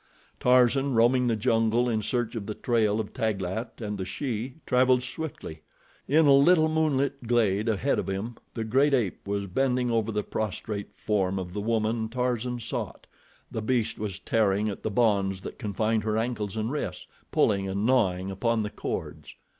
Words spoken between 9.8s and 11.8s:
over the prostrate form of the